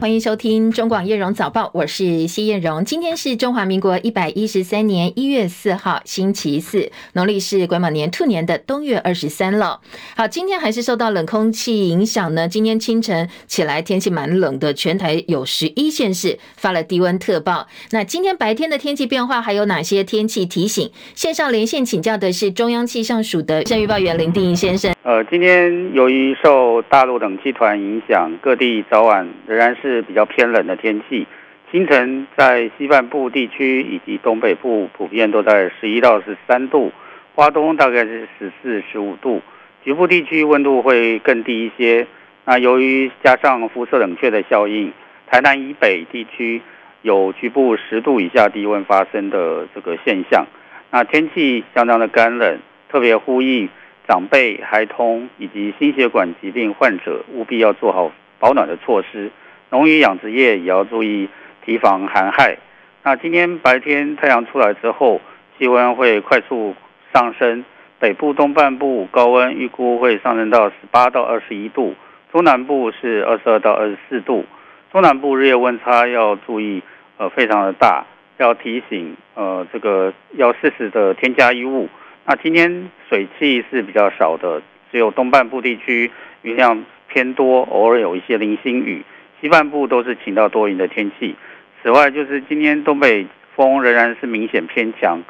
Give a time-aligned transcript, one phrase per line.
[0.00, 2.82] 欢迎收听中广叶荣早报，我是谢叶荣。
[2.86, 9.78] 今天是中华民国一百一十三年一月四号，星期四，农历是癸卯年兔年的冬月二十三了。
[10.16, 12.48] 好，今天还是受到冷空气影响呢。
[12.48, 17.66] 今天清晨起来天气蛮冷的，全台有十一县市发了低温特报。
[17.90, 20.90] 那今天白天的天气变化还有哪些天气提醒？
[21.14, 24.94] 线上连线请教的是中央气象署的气象预报员林定仪先生。
[25.02, 31.26] 呃，今天由于受大陆冷气团影响，各地早晚仍然是是比较偏冷的天气。
[31.70, 36.92] 清晨在西半部地区以及东北部普遍都在十一到十三度，
[37.34, 39.42] 花东大概是十四、十五度，
[39.84, 42.06] 局部地区温度会更低一些。
[42.44, 44.92] 那由于加上辐射冷却的效应，
[45.26, 46.60] 台南以北地区
[47.02, 50.46] 有局部十度以下低温发生的这个现象。
[50.90, 53.68] 那天气相当的干冷，特别呼吁。
[54.08, 58.10] 长辈、孩童以及心血管疾病患者务必要做好
[58.40, 59.30] 保暖的措施。
[59.70, 61.28] 农渔养殖业也要注意
[61.64, 62.58] 提防寒害。
[63.04, 65.20] 那今天白天太阳出来之后，
[65.58, 66.74] 气温会快速
[67.14, 67.64] 上升。
[68.00, 71.94] 北部东半部高温预估会上升到十八到二十一度，
[72.32, 74.44] 中南部是二十二到二十四度。
[74.90, 76.82] 中南部日夜温差要注意，
[77.18, 78.04] 呃，非常的大，
[78.38, 81.88] 要提醒呃这个要适时的添加衣物。
[82.24, 84.60] 那今天水汽是比较少的，
[84.90, 86.10] 只有东半部地区
[86.42, 89.04] 云量偏多，偶尔有一些零星雨。
[89.40, 91.34] 西半部都是晴到多云的天气。
[91.82, 95.22] 此外，就是今天东北风仍然是明显偏强，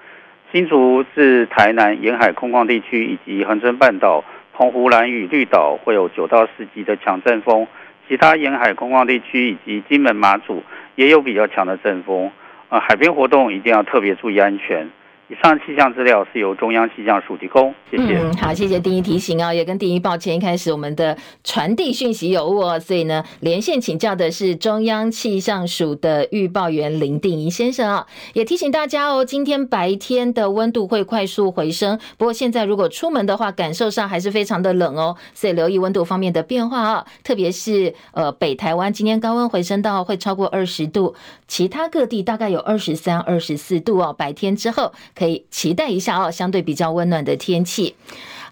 [0.52, 7.66] 新竹至台南沿海空旷地区以及恒春半岛、澎湖、兰屿、绿岛会有九到十级的强阵风，
[8.08, 10.62] 其他沿海空旷地区以及金门、马祖
[10.96, 12.30] 也有比较强的阵风。
[12.68, 14.88] 呃，海边活动一定要特别注意安全。
[15.30, 18.18] 以上气象资料是由中央气象署提供，谢谢。
[18.18, 41.14] 嗯，好，谢谢丁仪提醒啊，也跟丁仪抱歉，一开始我们的传递讯息有误，所以呢，连线请教的是中央气象署的预报员林定仪先生啊，也提醒大家哦，今天白天的温度会快速回升，不过现在如果出门的话，感受上还是非常的冷哦，所以留意温度方面的变化啊，特别是呃北台湾今天高温回升到会超过二十度，
[41.50, 44.92] 其他各地大概有二十三、二十四度哦，白天之后。
[45.16, 47.96] 可以期待一下哦，相对比较温暖的天气。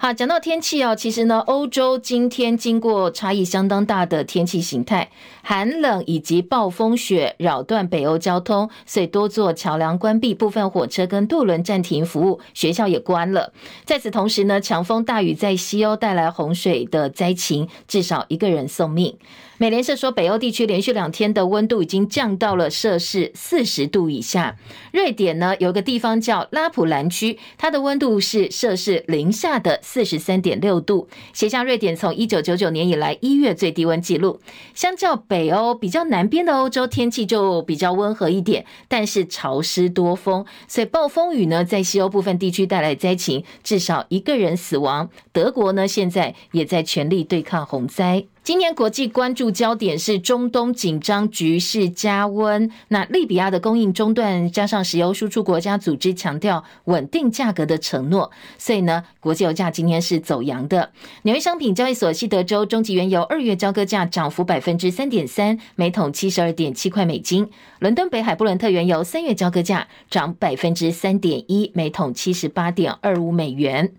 [0.00, 5.10] 好，讲到天气哦，其实呢，欧洲今天经过差异相当大的天气形态，
[5.42, 13.52] 寒冷以及暴风雪扰断北欧交通，所以多座桥梁关闭，部分火车跟渡轮暂停服务，学校也关了。
[13.84, 19.16] 在此同时呢，强风大雨在西欧带来洪水的灾情，至少一个人送命。
[19.60, 24.56] 美联社说，北欧地区连续两天的温度已经降到了摄氏四十度以下。
[24.92, 34.38] 瑞典呢，有个地方叫拉普兰区，它的温度是摄氏零下的四十三点六度，写下瑞典从一九九九年以来一月最低温记录。
[34.74, 45.10] 相较北欧比较南边的欧洲，天气就比较温和一点，但是潮湿多风，所以暴风雨呢，在西欧部分地区带来灾情，至少一个人死亡。
[45.32, 48.24] 德国呢，现在也在全力对抗洪灾。
[48.44, 60.90] 今年国际关注焦点是中东紧张局势加温，那利比亚的供应中断，加上石油输出国家组织强调稳定价格的承诺，所以呢，国际油价今天是走扬的。
[61.22, 67.50] 纽约商品交易所西德州中级原油二月交割价涨幅百分之三点三，每桶七十二点七块美金。
[67.80, 73.92] 伦敦北海布伦特原油三月交割价涨百分之三点一，每桶七十八点二五美元。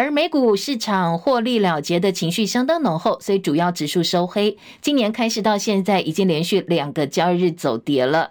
[0.00, 4.56] 而美股市场获利了结的情绪相当浓厚，所以主要指数收黑。
[4.80, 8.30] 今年开始到现在，已经连续两个交易日走跌了。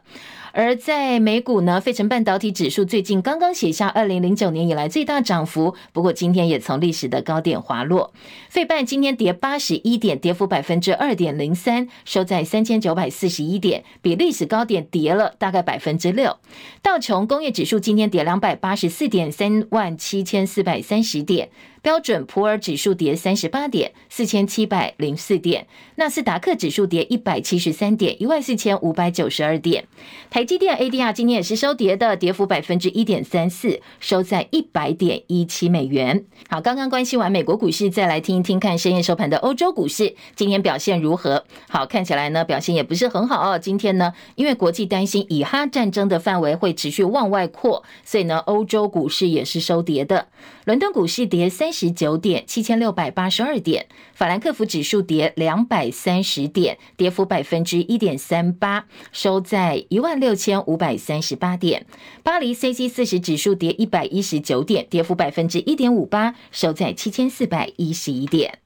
[0.62, 8.14] 而在美股呢，费城半导体指数最近刚刚写下二零零九年以来最大涨幅，不过今天也从历史的高点滑落。
[8.50, 16.36] 费半今天跌八十一点，跌幅百分之二点零三，收在三千九百四十一点，比历史高点跌了大概百分之六。
[16.82, 21.48] 道琼工业指数今天跌两百八十四点，三万七千四百三十点。
[21.82, 25.64] 标准普尔指数跌三十八点，四千七百零四点；
[25.96, 29.86] 纳斯达克指数跌一百七十三点，一万四千五百九十二点。
[30.30, 36.26] 台积电 ADR 今天也是收跌的，跌幅百分之一点三四，收在一百点一七美元。
[36.50, 41.46] 好，刚刚关心完美国股市，再来听一听看深夜收盘的欧洲股市今天表现如何？
[41.70, 43.58] 好，看起来呢表现也不是很好哦。
[43.58, 50.28] 今天呢，因为国际担心以哈战争的范围会持续往外扩，所以呢，欧洲股市也是收跌的。
[50.70, 61.88] 伦敦股市跌三十九点，七千六百八十二点；法兰克福指数跌两百三十点，跌幅百分之一点三八，收在一万六千五百三十八点。
[62.22, 68.60] 巴黎 c c 四十指数跌一百一十九点，跌幅百分之一点五八，收在七千四百一十一点。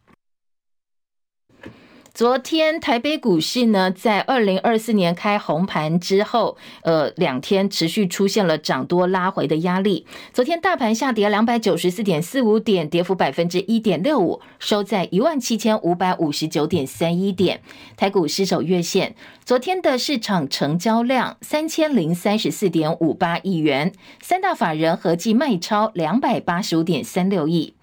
[2.14, 10.06] 昨天台北股市呢，在二零二四年开红盘之后，呃，两天持续出现了涨多拉回的压力。
[10.32, 17.62] 昨天大盘下跌两百九十四点四五点，跌幅百分之一点六五，收在一万七千五百五十九点三一点。
[17.98, 19.16] 台股失守月线。
[19.44, 27.74] 昨天的市场成交量三千零三十四点五八亿元，三大法人合计卖超两百八十五点三六亿。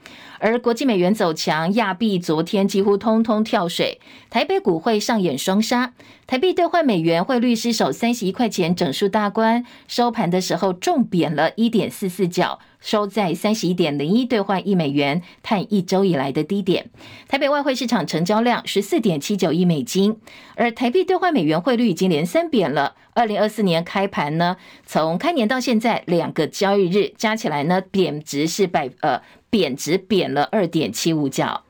[0.41, 4.01] 而国际美元走强，亚币昨天几乎通通跳水，
[4.31, 5.93] 台北股会上演双杀，
[6.27, 12.59] 台币兑换美元汇率失守三十一块钱整数大关，收盘的时候重贬了一点四四角。
[12.81, 16.89] 收在三十一点零一兑换一美元，探一周以来的低点。
[17.29, 20.17] 台北外汇市场成交量十四点七九亿美金，
[20.57, 22.95] 而台币兑换美元汇率已经连三贬了。
[23.21, 24.57] 二零二四年开盘呢，
[24.87, 29.21] 从开年到现在两个交易日加起来呢，贬值是百呃
[29.51, 31.65] 贬值贬了二点七五角。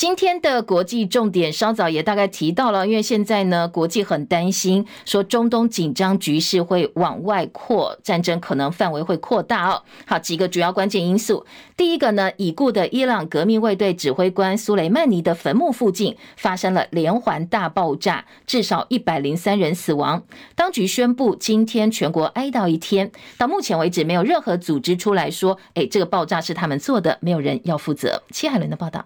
[0.00, 9.82] 今天的国际重点稍早也大概提到了，因为现在呢，国际很担心，说中东紧张局势会往外扩，战争可能范围会扩大哦。
[10.06, 11.44] 好，几个主要关键因素，
[11.76, 20.22] 第一个呢，已故的伊朗革命卫队指挥官苏雷曼尼的坟墓附近发生了连环大爆炸，至少一百零三人死亡。
[20.54, 28.22] 当局宣布今天全国哀悼一天，到目前为止没有任何组织出来说，哎，这个爆炸是他们做的，没有人要负责。
[28.30, 29.04] 戚海伦的报道。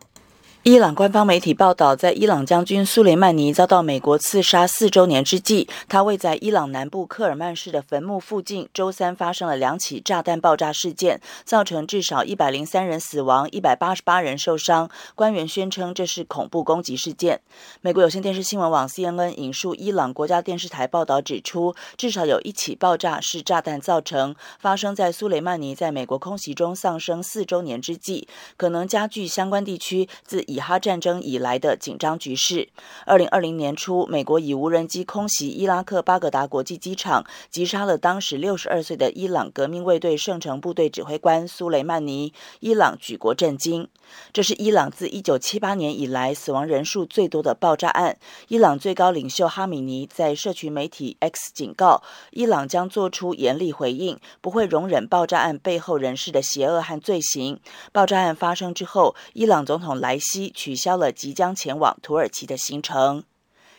[0.64, 14.88] 伊朗官方媒体报道，在伊朗将军苏雷曼尼遭到美国刺杀四周年之际，他位在伊朗南部科尔曼市的坟墓附近，周三发生了两起炸弹爆炸事件，造成至少一百零三人死亡，一百八十八人受伤。
[15.14, 17.42] 官员宣称这是恐怖攻击事件。
[17.82, 28.26] 美国有线电视新闻网 CNN 引述伊朗国家电视台报道指出，至少有一起爆炸是炸弹造成，发生在苏雷曼尼在美国空袭中丧生四周年之际，
[28.56, 32.68] 可能加剧相关地区自以哈战争以来的紧张局势。
[33.06, 43.88] 二零二零年初，美国以无人机空袭伊拉克巴格达国际机场，击杀了当时六十二岁的伊朗革命卫队圣城部队指挥官苏雷曼尼，伊朗举国震惊。
[44.32, 48.16] 这是伊朗自一九七八年以来死亡人数最多的爆炸案。
[48.48, 57.58] 伊朗最高领袖哈米尼在社群媒体 X 警告，伊朗将做出严厉回应，不会容忍爆炸案背后人士的邪恶和罪行。
[57.92, 63.24] 爆炸案发生之后，伊朗总统莱西取消了即将前往土耳其的行程。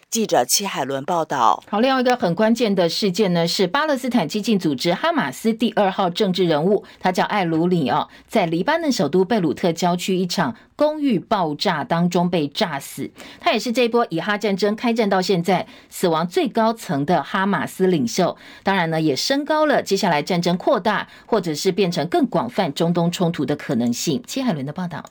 [0.07, 1.61] 记者戚海伦报道。
[1.69, 13.09] 好，另外一个很关键的事件呢，是巴勒斯坦激进组织哈马斯第二号政治人物，他叫艾鲁里哦，在黎巴嫩首都贝鲁特郊区一场公寓爆炸当中被炸死。
[13.41, 24.23] 他也是这一波以哈战争开战到现在死亡最高层的哈马斯领袖，当然呢，也升高了接下来战争扩大或者是变成更广泛中东冲突的可能性。
[24.25, 25.03] 戚海伦的报道。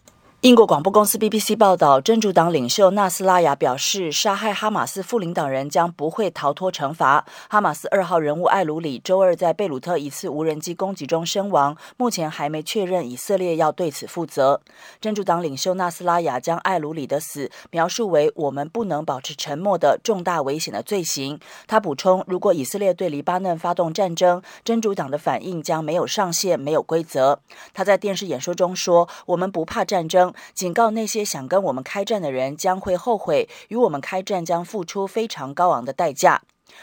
[0.44, 7.25] 英国广播公司 BBC 报道，真主党领袖纳斯拉雅表示，杀害哈马斯副领导人将不会逃脱惩罚。
[7.49, 14.61] 哈马斯二号人物艾鲁里周二在贝鲁特一次无人机攻击中身亡，目前还没确认以色列要对此负责。
[15.00, 21.41] 真主党领袖纳斯拉雅将艾鲁里的死描述为“我们不能保持沉默的重大危险的罪行”。
[21.67, 27.41] 他补充，如果以色列对黎巴嫩发动战争，真主党的反应将没有上限、没有规则。
[27.73, 36.43] 他在电视演说中说：“我们不怕战争。”警告那些想跟我们开战的人将会后悔，与我们开战将付出非常高昂的代价。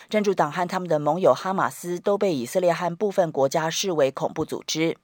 [0.10, 4.96] 真主党和他们的盟友哈马斯都被以色列和部分国家视为恐怖组织。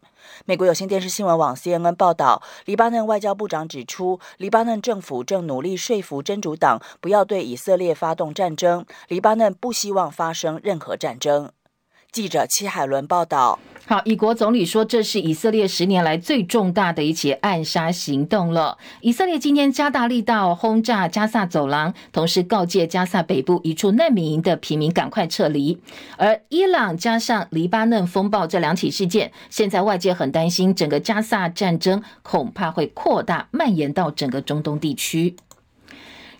[0.46, 8.86] 美国有线电视新闻网 CNN 报道，黎巴嫩外交部长指出，黎巴嫩政府正努力说服真主党不要对以色列发动战争。
[9.08, 11.52] 黎巴嫩不希望发生任何战争。
[12.12, 13.60] 记者戚海伦报道。
[13.86, 18.78] 好，以国总理说，这是以色列十年来最重大的一起暗杀行动了。
[19.00, 25.80] 以色列今天加大力道轰炸加萨走廊，同时告诫加萨北部一处难民营的平民赶快撤离。
[26.18, 35.38] 而伊朗加上黎巴嫩风暴这两起事件，现在外界很担心，整个加萨战争恐怕会扩大蔓延到整个中东地区。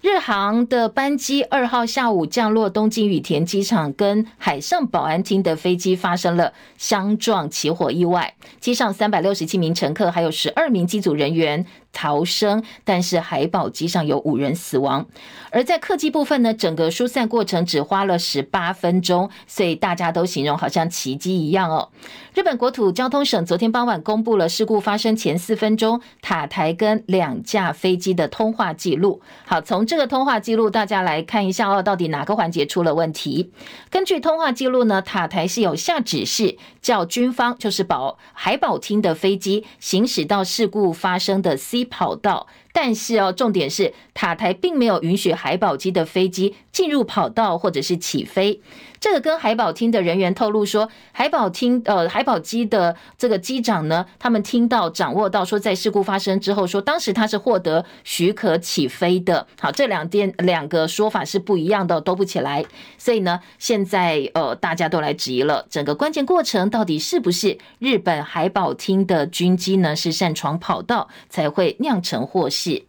[0.02, 11.66] 日航的班机二号下午降落东京羽田机场，跟海上保安厅的飞机发生了相撞起火意外，机上三百六十七名乘客还有十二名机组人员
[11.98, 15.08] 逃生，但是海保机上有五人死亡。
[15.50, 21.90] 而在客机部分呢，整个疏散过程只花了十八分钟，所以大家都形容好像奇迹一样哦。
[22.36, 29.20] 日本国土交通省昨天傍晚公布了事故发生前四分钟塔台跟两架飞机的通话记录。
[29.48, 33.52] 好，从这个通话记录大家来看一下哦，到底哪个环节出了问题？
[33.90, 42.48] 根据通话记录呢，塔台是有下指示叫军方就是保海保厅的飞机行驶到事故发生的 C 跑道。
[42.72, 48.62] 但是哦，重点是塔台并没有允许海保机的飞机进入跑道或者是起飞。
[49.08, 59.48] 这个跟海保厅的人员透露说，海保厅呃海保机的这个机长呢，他们听到掌握到说，在事故发生之后，说当时他是获得许可起飞的。
[59.62, 62.66] 好，这两点两个说法是不一样的，都不起来。
[62.98, 69.96] 所以呢，现在呃大家都来质疑了，整个关键过程到底是不是日本海保厅的军机呢？
[69.96, 72.84] 是擅闯跑道才会酿成祸事。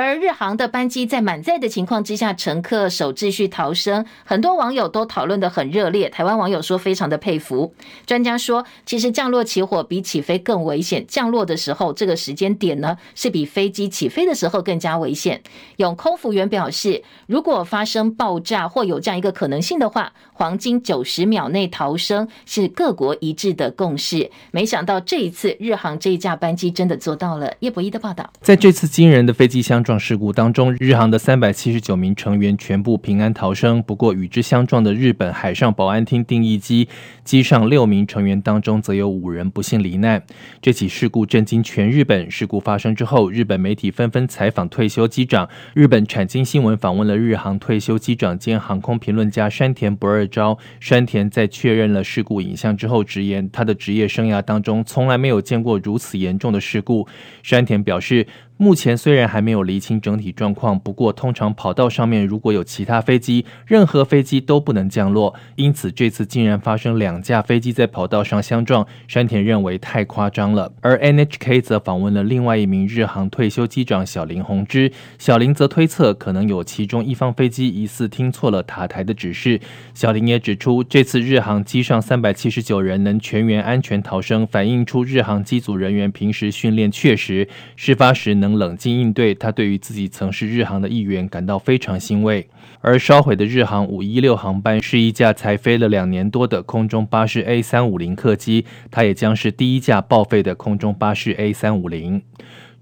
[0.00, 6.08] 而日航的班机在满载的情况之下，乘客守秩序逃生，很多网友都讨论得很热烈。
[6.08, 7.74] 台湾网友说非常的佩服。
[8.06, 11.04] 专家说，其实降落起火比起飞更危险。
[11.08, 15.42] 降落的时候，这个时间点呢，是比飞机起飞的时候更加危险。
[15.78, 24.30] 有空服员表示，如果发生爆炸或有这样一个可能性的话，黄金九十秒内逃生是各国一致的共识。
[24.52, 27.52] 没想到这一次日航这一架班机真的做到了。
[27.58, 33.82] 叶博一的报道，在这次惊人的飞机相撞事故当中，日航的三百七十九名成员全部平安逃生。
[33.82, 36.86] 不过，与之相撞的日本海上保安厅定义机
[37.24, 40.22] 机上六名成员当中，则有五人不幸罹难。
[40.60, 42.30] 这起事故震惊全日本。
[42.30, 45.48] 事故发生之后，日本媒体纷纷采访退休机长。
[45.72, 50.58] 日本产经新闻访问了日航退休机长兼航空评论家山田不二昭。
[50.80, 57.08] 山田在确认了事故影像之后，直言他的职业生涯当中从来没有见过如此严重的事故。
[57.42, 58.26] 山田表示。
[58.60, 65.32] 目前虽然还没有厘清整体状况，不过通常跑道上面如果有其他飞机，任何飞机都不能降落。
[65.54, 70.72] 因此这次竟然发生两架飞机在跑道上相撞，山田认为太夸张了。
[70.80, 79.60] 而 NHK 则访问了另外一名日航退休机长小林宏之，小林则推测可能有其中一方飞机疑似听错了塔台的指示。
[79.94, 88.47] 小林也指出，这次日航机上三百七十九人能全员安全逃生，反映出日航机组人员平时训练确实，事发时能。
[88.56, 92.48] 冷静应对，他对于自己曾是日航的一员感到非常欣慰。
[92.80, 102.22] 而烧毁的日航五一六航班是一架才飞了两年多的空中巴士 A 三五零客机，它也将是第一架报废的空中巴士 A 三五零。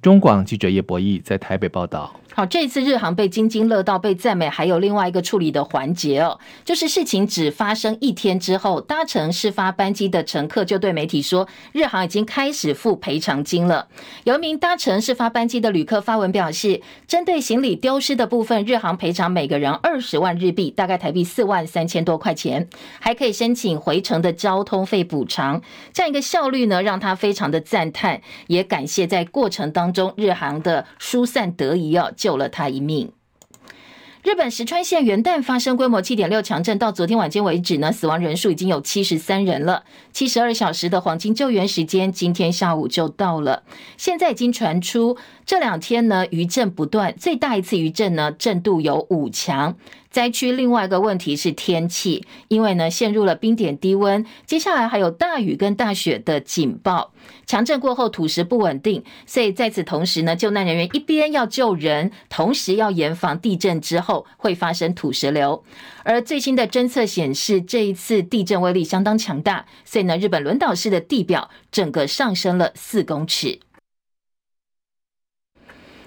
[0.03, 2.15] 中广记者叶博弈在台北报道。
[2.33, 13.89] 好，这次日航被津津乐道、被赞美，还有另外一个处理的环节哦，就是事情只发生一天之后，搭乘事发班机的乘客就对媒体说，日航已经开始付赔偿金了。
[14.25, 22.69] 有一名搭乘事发班机的旅客发文表示，针对行李丢失的部分，日航赔偿每个人二十万日币，大概台币四万三千多块钱，
[23.01, 25.63] 还可以申请回程的交通费补偿。
[25.95, 32.13] 这样一个效率呢，让他非常的赞叹，也感谢在过程当中中日航的疏散得宜哦。
[32.17, 33.11] 救了他一命。
[34.23, 39.85] 日本石川县元旦发生规模七点六强震，到昨天晚间为止呢，死亡人数已经有七十三人了。
[40.13, 43.63] 七十二小时的黄金救援时间，今天下午就到了。
[43.97, 49.77] 现在已经传出这两天呢余震不断，最大一次余震呢震度有五强。
[50.17, 57.13] 灾区另外一个问题是天气，因为呢陷入了冰点低温，接下来还有大雨跟大雪的警报。
[57.45, 65.63] 强震过后土石不稳定，所以在此同时呢，救难人员一边要救人，同时要严防地震之后会发生土石流。
[66.03, 73.61] 而最新的侦测显示，这一次地震威力相当强大，所以呢，日本轮岛市的地表整个上升了四公尺。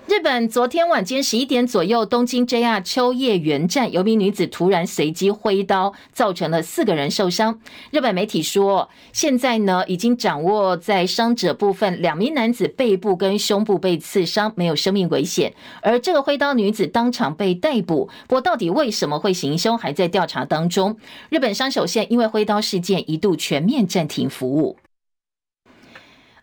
[0.09, 7.59] 日本昨天晚间十一点左右，东京 JR 秋叶原站有名女子突然随机挥刀，造成了四个人受伤。
[7.91, 15.53] 日本媒体说，现在呢已经掌握在伤者部分，两名男子背部跟胸部被刺伤，没有生命危险。
[15.83, 20.97] 而这个挥刀女子当场被逮捕，不过到底为什么会行凶，还在调查当中。
[21.29, 24.77] 日本山手线因为挥刀事件一度全面暂停服务。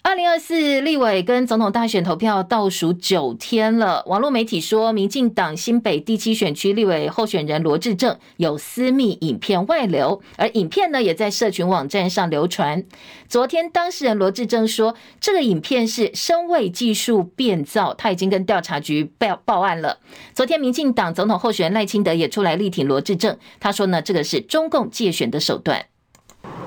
[0.06, 12.84] 二零二四立委跟总统大选投票倒数九天了，网络媒体说，民进党新北第七选区立委候选人罗志政有私密影片外流，而影片呢也在社群网站上流传。
[13.28, 19.98] 昨天当事人罗志政说，这个影片是声位技术变造，他已经跟调查局报报案了。
[20.32, 25.86] 昨天民进党总统候选人赖清德也出来力挺罗志政，他说呢，这个是中共借选的手段。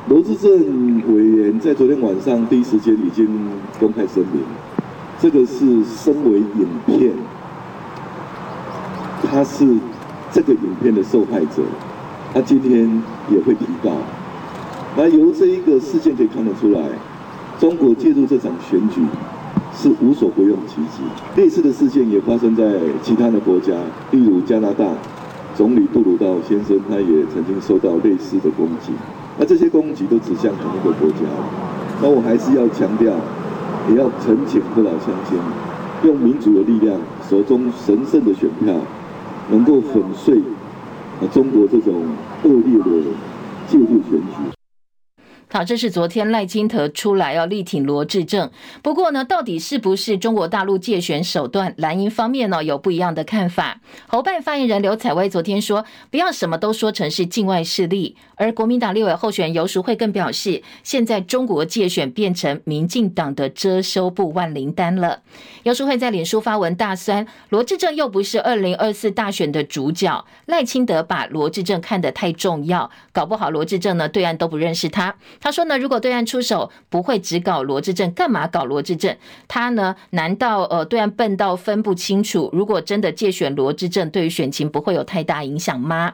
[0.09, 0.51] 罗志政
[1.13, 3.27] 委员在昨天晚上第一时间已经
[3.79, 4.41] 公开声明，
[5.19, 7.11] 这个是身为影片，
[9.21, 9.67] 他是
[10.31, 11.61] 这个影片的受害者，
[12.33, 12.89] 他今天
[13.29, 13.91] 也会提到。
[14.97, 16.81] 那由这一个事件可以看得出来，
[17.59, 19.01] 中国介入这场选举
[19.75, 21.03] 是无所不用其极。
[21.39, 23.75] 类似的事件也发生在其他的国家，
[24.09, 24.85] 例如加拿大
[25.55, 28.91] 总理杜鲁道先生，他也曾经受到类似的攻击。
[29.38, 31.25] 那这些攻击都指向同一个国家，
[32.01, 33.13] 那我还是要强调，
[33.89, 35.38] 也要恳请父老乡亲，
[36.03, 38.74] 用民主的力量，手中神圣的选票，
[39.50, 40.38] 能够粉碎
[41.21, 41.93] 啊中国这种
[42.43, 42.86] 恶劣的
[43.67, 44.58] 介入选举。
[45.51, 48.51] 好，这是昨天赖清德出来要力挺罗志政。
[48.84, 51.74] 不过呢，到底是不是中国大陆介选手段？
[51.77, 53.82] 蓝营方面呢有不一样的看法。
[54.08, 58.15] 侯办发言人刘采薇昨天说，不要什么都说成是境外势力。
[58.36, 65.24] 而国民党立委候选人游淑慧更表示，现在中国介选变成民进党的遮羞布万灵丹了。
[65.63, 75.15] 游淑慧在脸书发文大酸，罗志政又不是二零二四大选的主角，赖清德把罗志政看得太重要，搞不好罗志政呢对岸都不认识他。
[75.41, 79.15] 他说呢，如果对岸出手，不会只搞罗志政，干嘛搞罗志政？
[79.48, 82.50] 他呢，难道呃对岸笨到分不清楚？
[82.53, 86.13] 如果真的借选罗志政，对于选情不会有太大影响吗？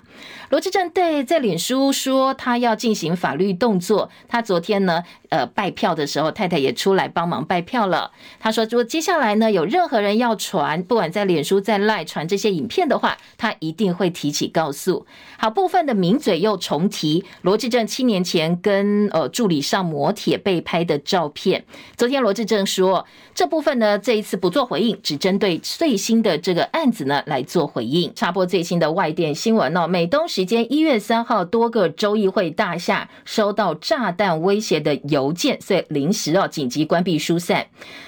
[0.50, 4.10] 罗志政对在脸书说他要进行法律动作。
[4.27, 5.03] 他昨天呢，
[5.36, 8.12] 呃拜票的时候，太太也出来帮忙拜票了。
[8.39, 15.06] 他说，如果接下来呢有任何人要传，不管在脸书在赖传这些影片的话，他一定会提起告诉。
[15.38, 19.10] 好，部分的名嘴又重提罗志正七年前跟。
[19.12, 21.63] 呃，助理上摩铁被拍的照片。
[21.96, 28.13] 昨天罗志正说，这部分呢，这一次不做回应，只针对最新的这个案子呢来做回应。
[28.13, 37.65] 插播最新的外电新闻哦，美东时间一月三号，多个州议会大厦收到炸弹威胁的邮邮件，所以临时哦紧急关闭疏散。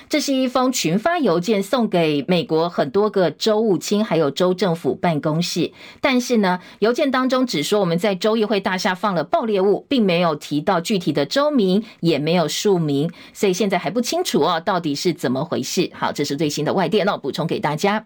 [0.10, 5.72] 这是一封群发邮件，送给美国很多个州务卿还有州政府办公室。
[6.00, 15.90] 但是呢，邮件当中只说我们在州议会大厦放了爆裂物，并没有提到具体的州名，也没有署名，所以现在还不清楚哦，到底是怎么回事。
[15.94, 18.06] 好，这是最新的外电哦，补充给大家。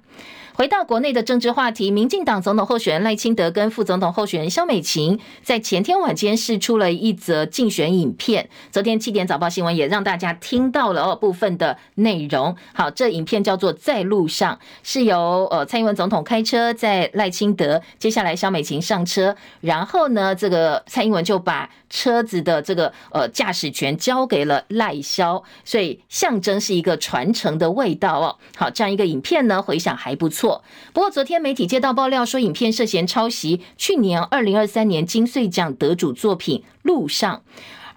[0.53, 8.49] 回到国内的政治话题，民进党总统候选人赖清德跟副总统候选人萧美琴在前天晚间释出了一则竞选影片。
[8.69, 12.55] 昨天七点早报新闻也让大家听到了哦部分的内容。
[12.73, 14.53] 好，这影片叫做《在路上》，
[14.83, 28.37] 是由呃蔡英文总统开车载赖清德，接下来萧美琴上车，然后呢，这个蔡英文就把车子的这个呃驾驶权交给了赖萧，所以象征是一个传承的味道哦。
[28.55, 30.63] 好，这样一个影片呢，回想还不错。
[30.93, 37.43] 不过，昨天媒体接到爆料说，影片涉嫌抄袭去年二零二三年金穗奖得主作品《路上》。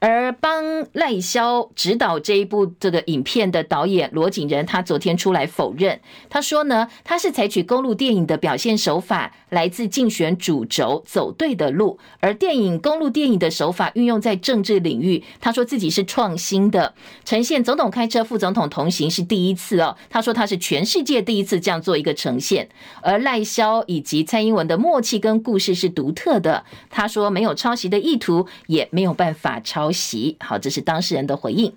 [0.06, 16.92] 而帮赖萧指导这一部这个影片的导演罗景仁，他昨天出来否认，他说呢，他是采取公路电影的表现手法，来自竞选主轴走对的路，而电影公路电影的手法运用在政治领域，他说自己是创新的，
[17.24, 22.68] 呈现总统开车，副总统同行是第一次哦，他说他是全世界第一次这样做一个呈现，
[23.00, 30.36] 而赖萧以及蔡英文的默契跟故事是独特的，他说没有抄袭的意图，也没有办法抄袭。
[30.40, 31.72] 好，这是当事人的回应。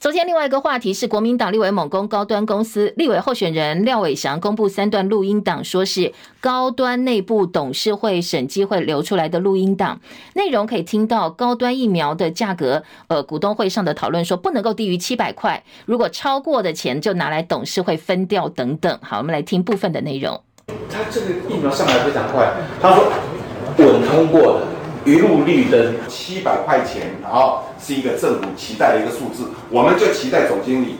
[0.00, 10.00] 昨天另外一个话题是国民党立委猛攻高端公司立委候选人廖伟翔公布三段录音档，说是高端内部董事会审计会流出来的录音档，
[10.34, 18.98] 内容可以听到高端疫苗的价格，呃，股东会上的讨论说不能够低于七百块，如果超过的钱就拿来董事会分掉等等。
[19.02, 20.42] 好，我们来听部分的内容。
[20.90, 22.50] 他这个疫苗上来非常快，
[22.80, 23.04] 他说
[23.76, 24.79] 稳通过的。
[25.04, 30.96] 一路绿灯七百块钱，然后是一个政府期待的一个数字，我们就期待总经理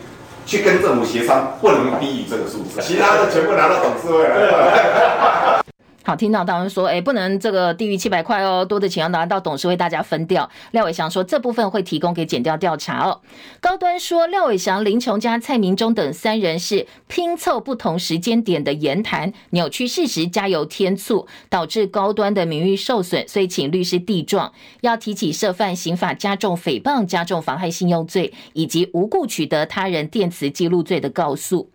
[0.47, 5.61] 去跟政府协商，不能低于这个数字，其他的全部拿到董事会来。
[6.03, 10.49] 好，听到当然说，哎，不能这个低于七百块哦，多的钱要拿到董事会大家分掉。
[10.71, 13.21] 廖伟翔说，这部分会提供给检调调查哦。
[13.61, 31.69] 高端说，廖伟翔、林琼加、蔡明忠等三人是拼凑不同时间点的言谈，扭曲事实，加油添醋，导致高端的名誉受损，所以请律师递状，要提起涉犯刑法加重诽谤、加重妨害信用罪以及无故取得他人电磁记录罪的告诉。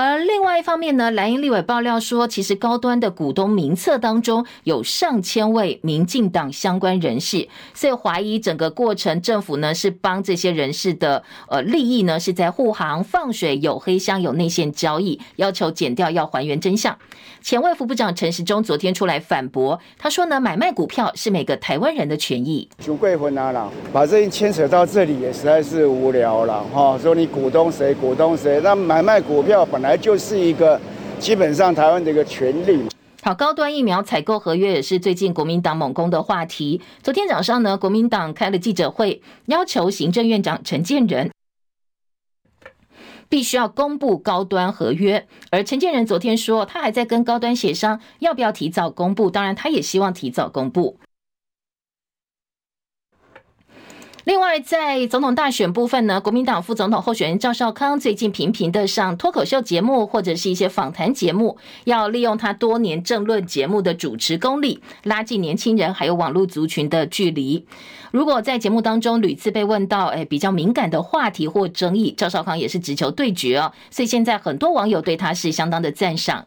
[0.00, 16.96] 而另外一方面呢，蓝营立委爆料说，其实高端的股东名册当中有上千位民进党相关人士，所以怀疑整个过程政府呢是帮这些人士的呃利益呢是在护航放水，有黑箱有内线交易，要求检调要还原真相。
[17.42, 22.68] 前卫副部长陈时中昨天出来反驳，他说呢，买卖股票是每个台湾人的权益。
[22.78, 29.87] 朱贵芬啊啦，把这些牵扯到这里也实在是无聊了哈，说你股东谁股东谁，那买卖股票本来。
[29.88, 30.78] 来就是一个
[31.18, 32.86] 基本上台湾的一个权利。
[33.22, 36.82] 好，高端疫苗采购合约也是最近国民党猛攻的话题。
[37.02, 41.30] 昨天早上呢，国民党开了记者会，要求行政院长陈建仁
[43.30, 45.26] 必须要公布高端合约。
[45.50, 50.98] 而陈建仁昨天说，他还在跟高端协商要不要提早公布，当然他也希望提早公布。
[54.28, 67.64] 另外，在总统大选部分呢，国民党副总统候选人赵少康最近频频的上脱口秀节目或者是一些访谈节目，要利用他多年政论节目的主持功力，拉近年轻人还有网络族群的距离。
[68.10, 73.72] 如果在节目当中屡次被问到，哎，比较敏感的话题或争议，赵少康也是直球对决哦。
[73.90, 76.46] 所以现在很多网友对他是相当的赞赏。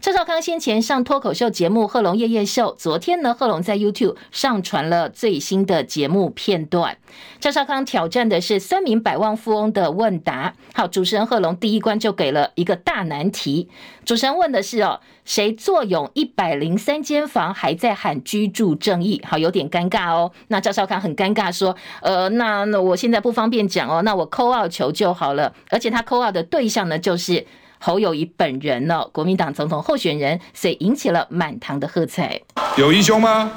[0.00, 6.98] 赵少康先前上脱口秀节目《贺龙夜夜秀》，昨天呢，贺龙在 YouTube 上传了最新的节目片段。
[7.38, 10.54] 赵少康挑战的是三名百万富翁的问答。
[10.74, 13.68] 好，主持人贺龙第一关就给了一个大难题。
[14.04, 19.22] 主持人问的是哦，谁坐拥一百零三间房还在喊居住正义？
[19.26, 20.30] 好，有点尴尬哦。
[20.48, 25.52] 那赵少康很尴尬说，呃，那那我现在不方便讲哦，那我 call out 求救好了。
[25.70, 27.46] 而且他 call out 的对象呢，就是
[27.78, 32.40] 侯友谊本人哦，国民党总统候选人，所以引起了满堂的喝彩。
[32.76, 33.50] 有宜兄吗？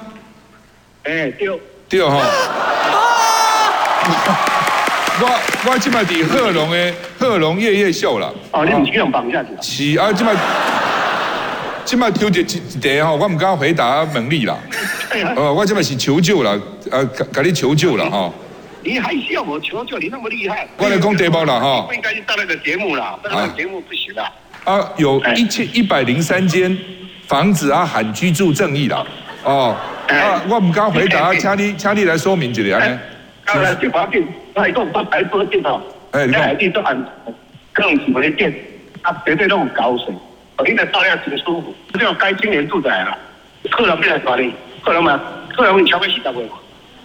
[1.03, 2.21] 哎、欸，对，对哈。
[5.17, 8.29] 我我今麦伫贺龙的贺龙夜夜秀啦。
[8.51, 9.49] 哦，你唔是去用绑架子？
[9.61, 10.35] 是啊，今麦
[11.85, 14.57] 今麦抽一一题吼，我唔敢回答问你啦。
[15.37, 16.59] 哦，我今麦是求救啦，
[16.91, 18.33] 呃，甲你求救啦吼。
[18.83, 19.97] 你还需要我求救？
[19.99, 20.67] 你那么厉害？
[20.77, 21.81] 我来讲题目啦哈。
[21.87, 24.31] 不应该去上那个节目啦，上那个节目不行啦。
[24.63, 26.75] 啊，有一千一百零三间
[27.27, 29.05] 房子啊，喊居住正义啦。
[29.43, 29.75] 哦，
[30.07, 32.99] 啊，我唔敢回答，请你请你来说明一下呢。
[33.45, 35.79] 刚才就发电，他一共发白说电脑，
[36.11, 36.97] 哎，那海地都按
[37.71, 38.51] 更什么的电，
[39.03, 40.07] 他绝对都很高水，
[40.57, 41.75] 我听得照样挺舒服。
[41.93, 43.17] 这叫该青年住宅了，
[43.71, 45.19] 贺龙没来抓你，贺龙吗？
[45.55, 46.55] 贺龙你敲个洗澡会吗？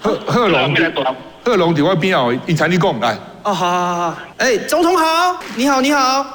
[0.00, 1.04] 贺贺龙没来抓，
[1.44, 3.16] 贺龙在我边哦，一场你讲来。
[3.42, 6.26] 哦，好好好，哎，总统好，你好你好，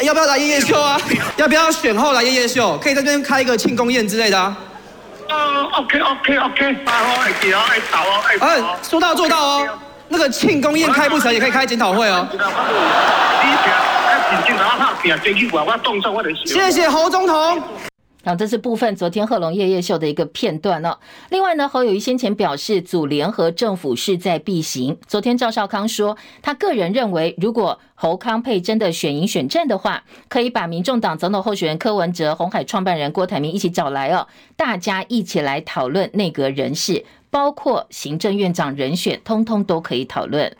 [0.00, 1.00] 要不要来夜夜秀啊？
[1.36, 2.78] 要不要选后来夜夜秀？
[2.78, 4.56] 可以在这边开一个庆功宴之类的啊。
[5.30, 9.68] 哦，OK OK OK，好，爱，记好，哎，到哦，哎，说到做到哦。
[10.08, 12.28] 那个庆功宴开不成，也可以开检讨会哦。
[16.44, 17.62] 谢谢侯总统。
[18.24, 20.96] 好，这是部分昨天贺龙夜夜秀的一个片段哦。
[21.30, 24.96] 另外呢，侯友谊先前表示，组联合政府势在必行。
[25.08, 40.56] 昨天赵少康说，他个人认为，如果侯康佩真的选赢选战的话，可以把民众党总统候选人柯文哲、红海创办人郭台铭一起找来哦，大家一起来讨论内阁人事，包括行政院长人选，通通都可以讨论。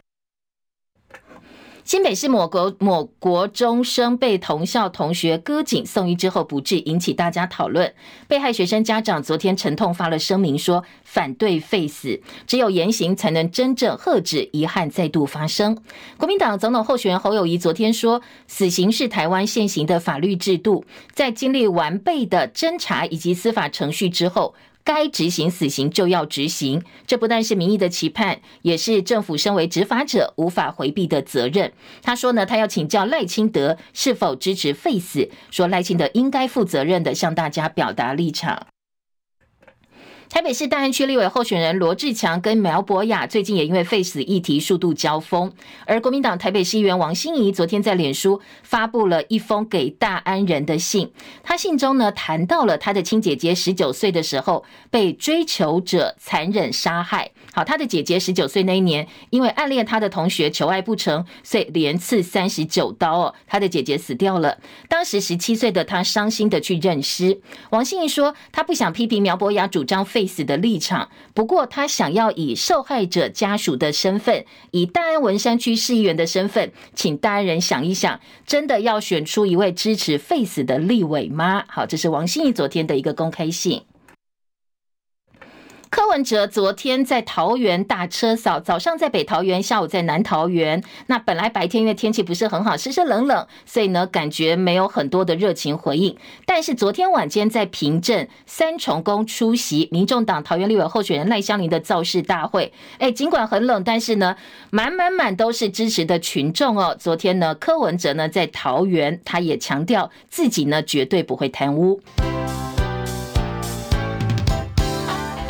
[1.85, 7.93] 新北市某国某国中生被同校同学割颈送医之后不治，引起大家讨论。
[8.29, 15.77] 被害学生家长昨天沉痛发了声明，说反对废死，只有严刑才能真正遏止遗憾再度发生。
[16.17, 24.55] 国民党总统候选人侯友宜昨天说，死刑是台湾现行的法律制度，在经历完备的侦查以及司法程序之后。
[24.85, 31.73] 该执行死刑就要执行，这不但是民意的期盼，也是政府身为执法者无法回避的责任。
[32.03, 38.67] 他说呢，他要请教赖清德是否支持废死，说赖清德应该负责任的向大家表达立场。
[40.33, 45.53] 台北市大安区立委候选人罗志强跟苗博雅最近也因为废死议题数度交锋，
[45.85, 57.31] 而国民党台北市议员王心怡昨天在脸书发布了一封给大安人的信，他信中呢谈到了他的亲姐姐十九岁的时候被追求者残忍杀害。
[57.53, 64.57] 好，他的姐姐十九岁那一年因为暗恋他的同学求爱不成，所以连刺三十九刀哦，他的姐姐死掉了。
[64.89, 67.39] 当时十七岁的他伤心的去认尸。
[67.69, 70.22] 王心怡说，他不想批评苗博雅主张废。
[70.27, 81.65] 死的立场，不过他想要以受害者家属的身份，以大安文山区市议员的身份，请大安人想一想，真的要选出一位支持废死的立委吗？
[81.69, 83.83] 好，这是王心怡昨天的一个公开信。
[85.93, 90.83] 柯文哲昨天在桃园大车扫，早上在北桃园，下午在南桃园。
[91.09, 96.17] 那本来白天因为天气不是很好，湿湿冷冷，所以呢感觉没有很多的热情回应。
[96.47, 104.35] 但是昨天晚间在平镇三重宫出席民众党桃园立委候选人赖香伶的造势大会，哎，尽管很冷，但是呢
[104.71, 106.97] 满满满都是支持的群众哦。
[106.99, 112.01] 昨天呢柯文哲呢在桃园，他也强调自己呢绝对不会贪污。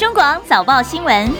[0.02, 1.32] 中广早报新闻。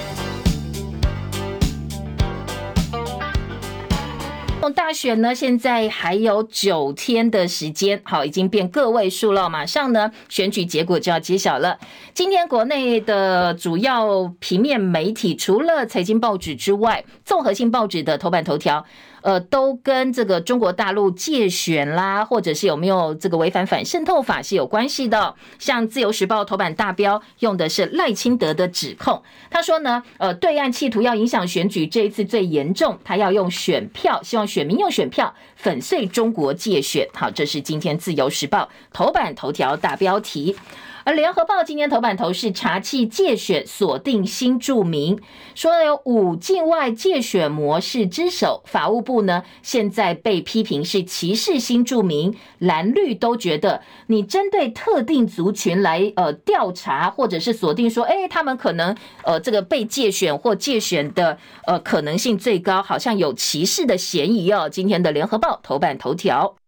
[4.72, 11.76] 大选呢，现在还有九天的时间，好，已经变个位数了，马上呢，选举结果就要揭晓了。
[12.14, 18.86] 今天国内的主要平面媒体，除了财经报纸之外，综合性报纸的头版头条。
[19.22, 25.34] 呃，都跟这个中国大陆借选啦，或者是有没有这个违反反渗透法是有关系的。
[25.58, 37.08] 像自由时报头版大标用的是赖清德的指控，他说呢，呃，对岸企图要影响选举，这一次最严重，他要用选票，希望选民用选票粉碎中国借选。
[37.14, 40.56] 好，这是今天自由时报头版头条大标题。
[41.04, 45.18] 而联合报今天头版头是查缉介选锁定新住民，
[45.54, 61.36] 说有五境外介选模式之首，法务部呢现在被批评是歧视新住民，蓝绿都觉得你针对特定族群来呃调查或者是锁定说，哎，他们可能呃这个被介选或介选的
[61.66, 64.68] 呃可能性最高，好像有歧视的嫌疑哦。
[64.68, 66.61] 今天的联合报头版头条。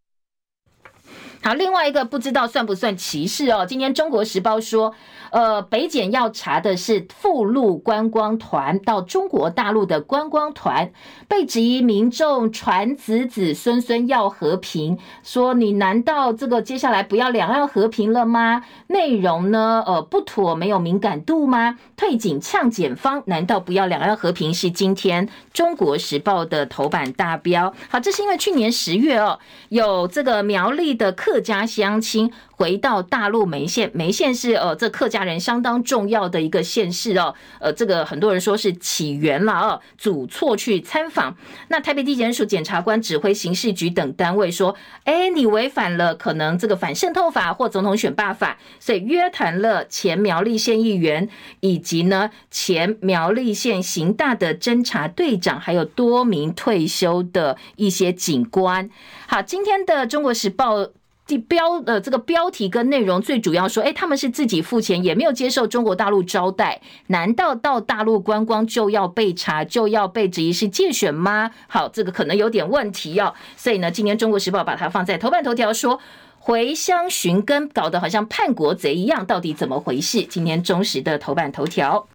[1.44, 3.66] 好，另外一个不知道算不算歧视哦？
[3.68, 4.94] 今天中国时报说，
[5.28, 10.90] 呃，北检要查的是赴陆观光团到中国大陆的观光团，
[11.28, 18.64] 被质疑民众传子子孙孙要和平，说你难道这个接下来不要两岸和平了吗？
[18.87, 21.78] 内容呢，呃，不妥，没有敏感度吗？
[21.94, 24.54] 退警呛检方，难道不要两岸和平？
[24.54, 27.74] 是今天中国时报的头版大标。
[27.90, 31.34] 好，这是因为去年十月哦，有这个苗栗的客。
[31.35, 58.88] 客家乡亲回到大陆梅县，梅县是呃这客家人相当重要的一个县市哦，呃这个很多人说是起源了哦，祖厝去参访，那台北地检署检察官指挥刑事局等单位说，哎，你违反了可能这个反渗透法或总统选罢法，所以约谈了前苗栗县议员以及呢前苗栗县刑大的侦查队长，还有多名退休的一些警官。
[59.27, 60.90] 好，今天的中国时报。
[61.27, 71.51] 地标呃这个标题跟内容最主要说，哎，他们是自己付钱，也没有接受中国大陆招待，难道到大陆观光就要被查，就要被质疑是介选吗？
[71.69, 73.33] 好，这个可能有点问题哦。
[73.57, 76.01] 所以呢，今天中国时报把它放在头版头条说，说
[76.39, 80.23] 回乡寻根，搞得好像叛国贼一样，到底怎么回事？
[80.25, 82.07] 今天中时的头版头条。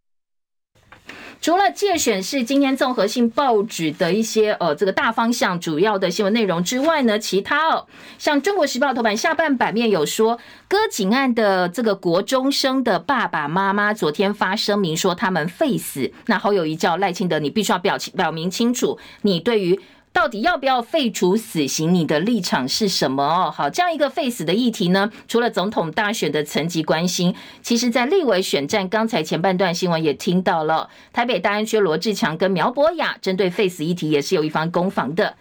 [1.42, 19.80] 除了借选是今天综合性报纸的一些呃这个大方向主要的新闻内容之外呢，其他哦，像中国时报头版下半版面有说，割颈案的这个国中生的爸爸妈妈昨天发声明说他们废死，那侯友谊叫赖清德，你必须要表表明清楚，你对于。
[20.20, 21.94] 到底要不要废除死刑？
[21.94, 23.24] 你的立场是什么？
[23.24, 25.10] 哦，好，这样一个废死的议题呢？
[25.30, 35.38] 除了总统大选的层级关心，其实在立委选战，刚才前半段新闻也听到了，台北大安区罗志强跟苗博雅针对废死议题也是有一番攻防的。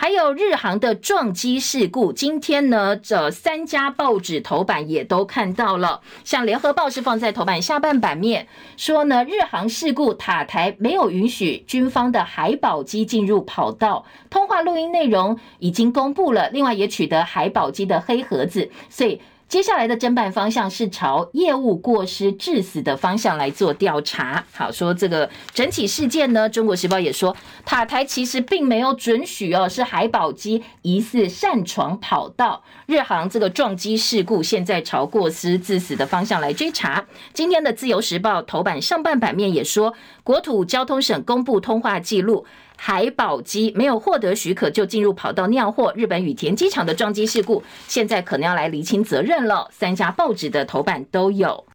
[0.00, 6.00] 还有日航的撞击事故，今天呢，这三家报纸头版也都看到了。
[6.24, 19.20] 像联合报是放在头版下半版面，说呢，日航事故塔台没有允许军方的海保机进入跑道，通话录音内容已经公布了，另外也取得海保机的黑盒子，所以。
[19.50, 24.44] 接下来的侦办方向是朝业务过失致死的方向来做调查。
[24.52, 32.62] 好，说这个整体事件呢，中国时报也说，塔台其实并没有准许哦，是海保机疑似擅闯跑道。
[32.86, 37.04] 日航这个撞击事故，现在朝过失致死的方向来追查。
[37.32, 39.94] 今天的自由时报头版上半版面也说，
[40.30, 42.46] 国土交通省公布通话记录。
[42.76, 49.66] 海保机没有获得许可就进入跑道酿祸，日本羽田机场的撞击事故，现在可能要来厘清责任了。
[49.72, 51.66] 三家报纸的头版都有。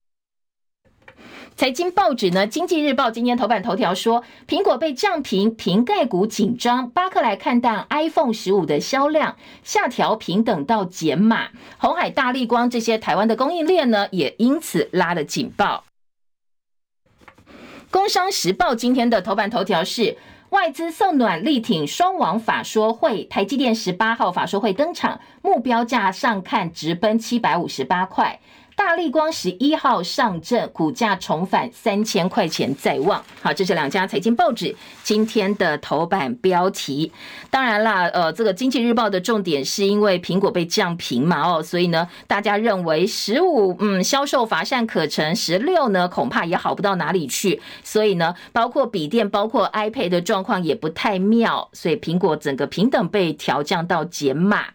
[1.58, 6.90] 财经报纸呢，《经济日报》今天头版头条说，苹果被降评，瓶盖股紧张。
[6.90, 11.50] 巴克莱看淡 iPhone 十五的销量，下调平等到减码。
[11.78, 15.85] 红海、大立光这些台湾的供应链呢，也因此拉了警报。
[17.96, 20.18] 工商时报今天的头版头条是。
[20.50, 28.40] 外资送暖力挺双王法说会，台积电十八号法说会登场，目标价上看直奔七百五十八块。
[28.76, 33.24] 大立光十一号上阵，股价重返三千块钱在望。
[33.42, 37.10] 好，这是两家财经报纸今天的头版标题。
[37.50, 47.62] 当然啦，呃，这个经济日报的重点是因为苹果被降评嘛，哦，所以呢，大家认为十五嗯销售乏善可陈，十六呢恐怕也好不到哪里去。
[47.82, 54.66] 所以呢，包括笔电、包括 iPad 的状况也不太妙，所以苹果整个平等被调降到减码。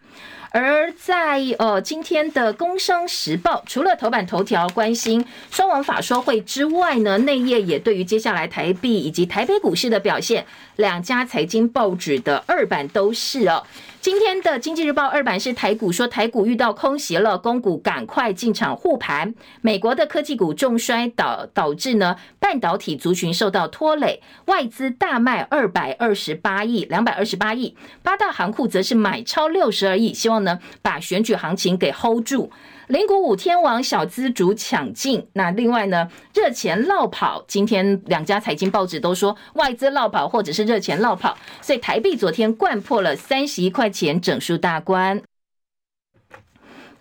[0.53, 13.63] 而在呃今天的《工商时报》，除了头版头条关心双王法说会之外呢，内页也对于接下来台币以及台北股市的表现，两家财经报纸的二版都是哦。
[14.01, 19.35] 今天的《经济日报》二版是台股说台股遇到空袭了，公股赶快进场护盘。
[19.61, 32.51] 美国的科技股重衰导导致呢半导体族群受到拖累，外资大卖二百二十八亿，两百二十八亿，八大行库则是买超六十二亿，希望呢把选举行情给 hold 住。
[32.91, 37.41] 零股五天王小资主抢进，那另外呢，热钱落跑。
[37.47, 45.21] 今天两家财经报纸都说外资落跑，或者是热钱落跑，所以台币昨天掼破了三十一块钱整数大关。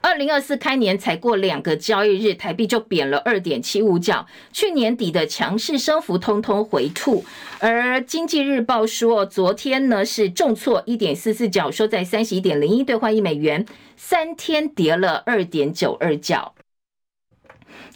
[0.03, 7.25] 二零二四开年才过两个交易日，台币就贬了二点七五角，去年底的强势升幅通通回吐。
[7.59, 16.55] 而经济日报说，昨天呢是重挫一点四四角，收在三十一点零一兑换一美元，三天跌了二点九二角。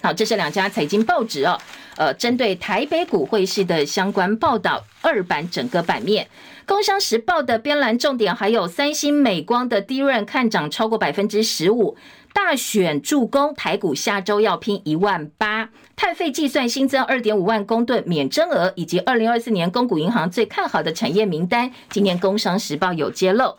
[0.02, 1.58] 好，这是两家财经报纸哦，
[1.96, 6.28] 呃，针对台北股汇市的相关报道，二版整个版面。
[6.66, 11.96] 工商时报的编栏重点还有三星、美光的低润看涨超过百分之十五。
[12.32, 15.68] 大选助攻台股下周要拼一万八。
[15.94, 23.56] 碳费计算新增二点五万公吨免征额，以及二零二四年公股银行最看好的产业名单，今年工商时报有揭露。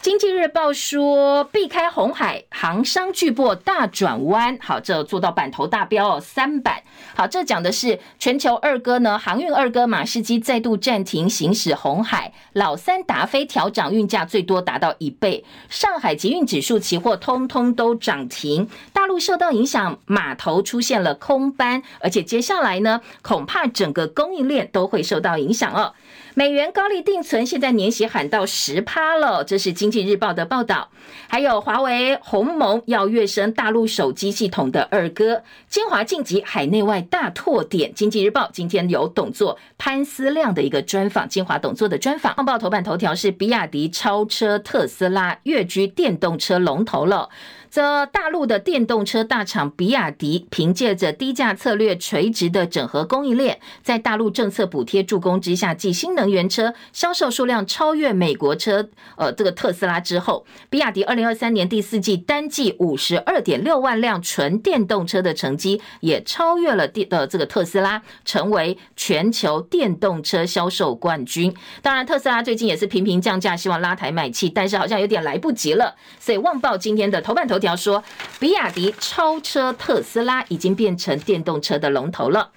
[0.00, 6.80] 经济日报说，避开红海航商巨擘大转弯，好，这做到版头大标哦，三版。
[7.16, 25.92] 好，这讲的是全球二哥呢，航运二哥马士基再度暂停行驶红海，老三达飞调涨运价最多达到一倍，上海集运指数期货通通都涨停，大陆受到影响，码头出现了空班，而且接下来呢，恐怕整个供应链都会受到影响哦。
[26.34, 30.88] 美元高利定存，现在年息喊到十趴了，这是今经济日报的报道。
[31.28, 37.92] 还有华为鸿蒙要跃升大陆手机系统的二哥，金华晋级海内外大拓点。
[37.94, 42.34] 经济日报今天有董座潘思亮的一个专访，金华董座的专访。
[42.44, 47.28] 报头版头条是比亚迪超车特斯拉，跃居电动车龙头了。
[47.70, 71.54] 这大陆的电动车大厂比亚迪，凭借着低价策略、垂直的整合供应链，在大陆政策补贴助攻之下，继新能源车销售数量超越美国车，呃，这个特斯拉之后，比亚迪二零二三年第四季单季五十二点六万辆纯电动车的成绩，也超越了电呃这个特斯拉，成为全球电动车销售冠军。
[71.82, 75.94] 当然，特斯拉最近也是频频降价，希望拉抬买气，但是好像有点来不及了。
[76.18, 77.57] 所以，旺报今天的头版头。
[77.58, 78.04] 头条说，
[78.38, 82.50] 比亚迪超车特斯拉，已经变成电动车的龙头了。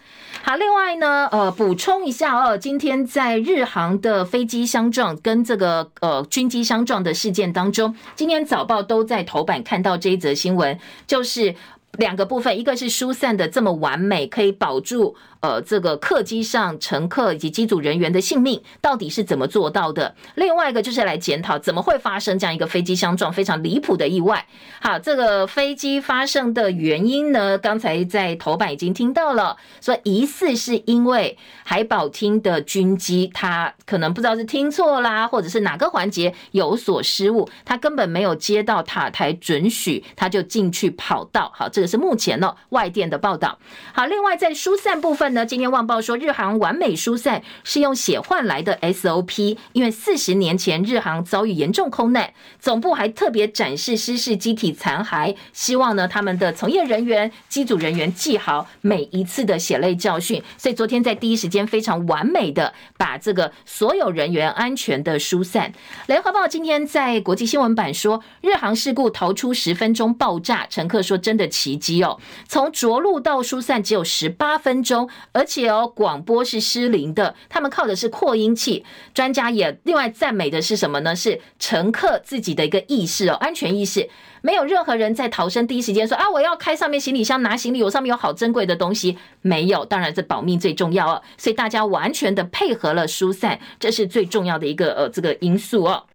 [0.44, 11.56] 好，另外呢，呃，补充一下哦，今天在日航的飞机相撞跟这个呃军机相撞的事件当中，今天早报都在头版看到这一则新闻，就是
[11.98, 15.16] 两个部分，一个是疏散的这么完美，可以保住。
[15.42, 20.14] 呃，这个客机上乘客以及机组人员的性命到底是怎么做到的？
[20.36, 24.46] 另外一个就是来检讨怎么会发生这样一个飞机相撞非常离谱的意外。
[24.80, 41.52] 好，这个飞机发生的原因呢，刚才在头版已经听到了，说疑似是因为海保厅的军机，他可能不知道是听错啦，或者是哪个环节有所失误，他根本没有接到塔台准许，他就进去跑道。
[41.56, 43.58] 好，这个是目前呢外电的报道。
[43.92, 45.31] 好，另外在疏散部分。
[45.34, 60.42] 那今天旺报说，日航完美疏散是用血换来的 SOP，因为四十年前日航遭遇严重空难，总部还特别展示失事机体残骸，希望呢他们的从业人员、机组人员记好每一次的血泪教训。
[60.58, 65.72] 所以昨天在第一时间非常完美的把这个所有人员安全的疏散。
[66.08, 75.10] 联合报今天在国际新闻版说，日航事故逃出十分钟爆炸，乘客说真的奇迹哦，从着陆到疏散只有十八分钟。
[75.32, 78.86] 而且哦，广播是失灵的，他们靠的是扩音器。
[79.14, 81.16] 专家也另外赞美的是什么呢？
[81.16, 84.10] 是乘客自己的一个意识哦，安全意识。
[84.42, 89.18] 没有任何人在逃生第一时间说啊，我要开上面行李箱拿行李，我上面有好珍贵的东西。
[89.42, 91.22] 没有，当然这保命最重要哦。
[91.38, 96.06] 所以大家完全的配合了疏散，这是最重要的一个呃这个因素哦。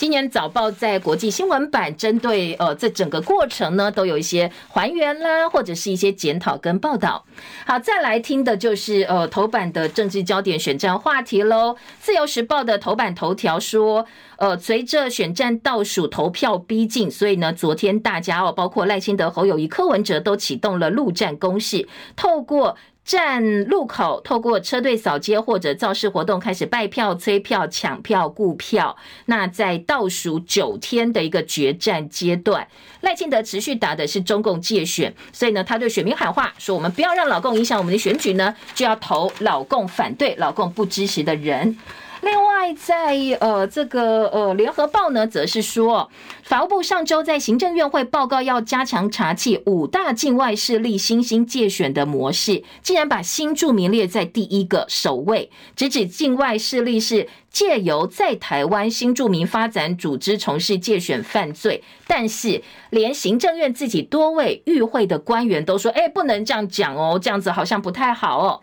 [0.00, 7.22] 今年早报在国际新闻版针对呃这整个过程呢，都有一些还原啦，或者是一些检讨跟报道。
[7.66, 11.76] 好，再来听的就是呃头版的政治焦点选战话题喽。
[12.00, 14.06] 自由时报的头版头条说，
[14.38, 21.86] 呃，随着选战倒数投票逼近，所以呢，昨天大家哦，包括赖清德、侯友宜、柯文哲都启动了陆战攻势，
[22.16, 22.78] 透过。
[23.10, 28.96] 站路口，透过车队扫街或者造势活动开始拜票、催票、抢票、顾票。
[29.26, 32.68] 那在倒数九天的一个决战阶段，
[33.00, 41.76] 赖清德持续打的是中共界选，所以呢，他对选民喊话说：“我们不要让老共影响我们的选举呢，就要投老共反对、老共不支持的人。”
[42.22, 46.10] 另外在，呃这个呃联合报呢，则是说，
[46.42, 68.60] 法务部上周在行政院会报告要加强查缉五大境外势力新兴介选的模式，竟然把新住民列在第一个首位，直指境外势力是借由在台湾新住民发展组织从事介选犯罪，但是连行政院自己多位与会的官员都说，哎，不能这样讲哦，这样子好像不太好哦。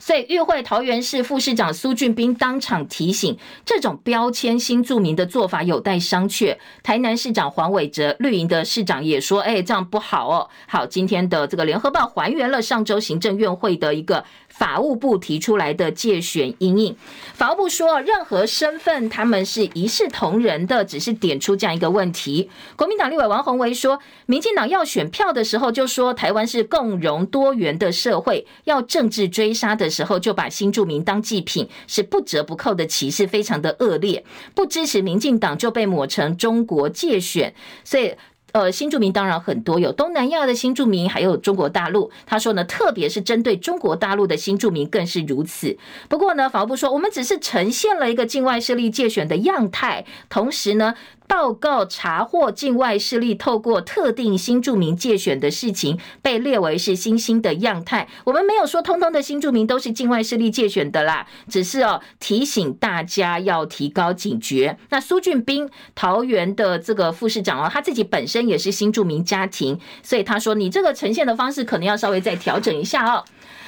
[0.00, 6.56] 所以，与会桃园市副市长苏俊斌当场提醒，这种标签新住民的做法有待商榷。
[6.82, 14.24] 台南市长黄伟哲、绿营的市长也说：“哎，这样不好哦。”好，今天的这个联合报还原了上周行政院会的一个。
[14.48, 16.96] 法务部提出来的介选阴影，
[17.32, 22.50] 法务部说，任何身份他们是一视同仁的，只是点出这样一个问题。
[22.76, 34.24] 国民党立委王鸿薇说，民进党要选票的时候就说台湾是共融多元的社会，要政治追杀的时候就把新住民当祭品，是不折不扣的歧视，非常的恶劣。
[34.54, 37.52] 不支持民进党就被抹成中国介选，
[37.84, 38.14] 所以。
[38.52, 42.10] 呃，新住民当然很多，有东南亚的新住民，还有中国大陆。
[42.26, 45.78] 他说呢，特别是针对中国大陆的新住民更是如此。
[46.08, 50.94] 不过呢，法务部说，我们只是呈现了一个境外势力介选的样态，同时呢。
[51.30, 58.08] 报告查获境外势力透过特定新住民介选的事情，被列为是新兴的样态。
[58.24, 64.76] 我们没有说通通的新住民都是境外势力介选的啦，只是哦提醒大家要提高警觉。
[64.88, 73.24] 那苏俊斌桃园的这个副市长哦，他自己本身也是新住民家庭，所以他说你这个呈现的方式可能要稍微再调整一下哦。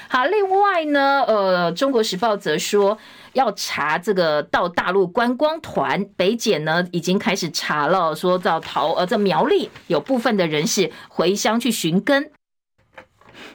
[0.08, 2.98] 好，另外呢，呃，中国时报则说。
[3.32, 12.30] 要查这个到大陆观光团，北检呢已经开始查了，说到桃呃这苗栗有部分的人士回乡去寻根，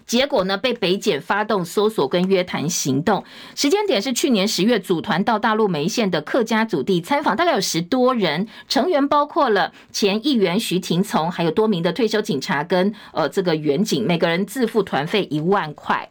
[0.05, 3.23] 结果呢被北检发动搜索跟约谈行动，
[3.55, 16.09] 时间点是去年十月，组团到大陆梅县的客家祖地参访，大概有十多人，成员包括了前议员徐廷从，还有多名的退休警察跟呃这个员警，每个人自付团费一万块。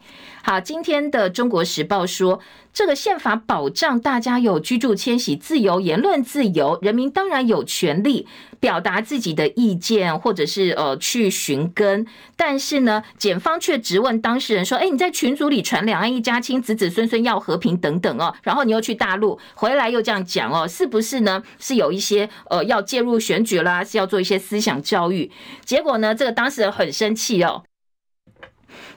[0.49, 2.39] 好，今天的中国时报说，
[2.71, 8.25] 这个宪法保障大家有居住迁徙自由、言论自由，人民当然有权利
[8.57, 12.07] 表达自己的意见，或者是呃去寻根。
[12.37, 21.43] 但是呢，检方却质问当事人说：“哎，你在群组里传两岸一家亲，子子孙孙要和平等等哦，然后你又去大陆回来又这样讲哦，是不是呢？
[21.59, 25.29] 是有一些呃要介入选举啦，是要做一些思想教育？
[25.65, 27.63] 结果呢，这个当事人很生气哦。”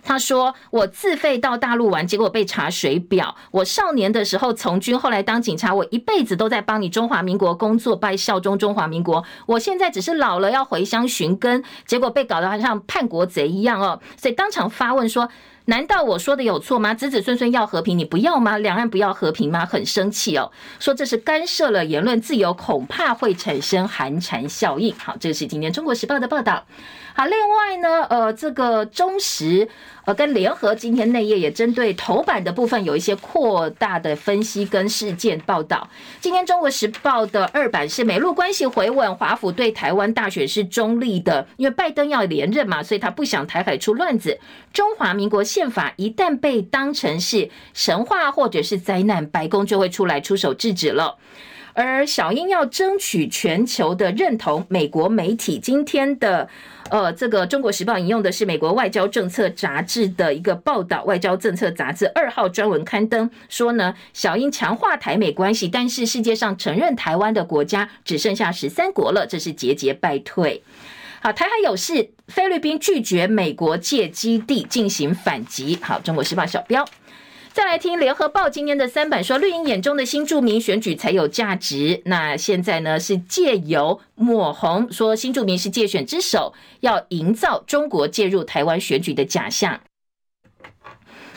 [0.02, 3.36] 他说：“我自费到大陆玩，结果被查水表。
[3.50, 9.24] 我少年的时候从军，后来当警察，我一辈子都在帮你中华民国工作，拜效忠中华民国。
[9.46, 14.00] 我现在只是老了，要回乡寻根，结果被搞得好像叛国贼一样哦。
[14.16, 15.28] 所以当场发问说。”
[15.66, 16.94] 难道我说的有错吗？
[16.94, 18.58] 子子孙孙要和平，你不要吗？
[18.58, 19.64] 两岸不要和平吗？
[19.64, 20.50] 很生气哦，
[20.80, 24.92] 说这是干涉了言论自由，恐怕会产生寒蝉效应。
[24.96, 26.64] 好，这是今天中国时报的报道。
[27.20, 29.68] 好，另外呢，呃，这个中时
[30.06, 35.86] 呃跟联合今天内页也针对头版的部分有一些扩大的分析跟事件报道。
[36.18, 44.40] 今天中国时报的二版是美陆关系回稳，华府对台湾大选是中立的，因为拜登要连任嘛，所以他不想台海出乱子。
[44.72, 51.18] 中华民国宪法一旦被当成是神话或者是灾难，白宫就会出来出手制止了。
[51.72, 56.48] 而小英要争取全球的认同，美国媒体今天的
[56.90, 70.64] 呃，这个《中国时报》引用的是美国外交政策杂志的一个报道，《外交政策杂志》二号专文刊登说呢，小英强化台美关系，但是世界上承认台湾的国家只剩下十三国了，这是节节败退。
[71.22, 75.78] 好，台海有事，菲律宾拒绝美国借基地进行反击。
[75.80, 76.84] 好，中国时报小标。
[77.60, 82.00] 再来听联合报今天的三版说，绿营眼中的新住民选举才有价值。
[82.06, 89.78] 那现在呢，是借由抹红说新住民是介选之首，要营造中国介入台湾选举的假象。